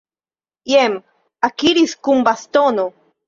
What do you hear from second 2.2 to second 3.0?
bastono!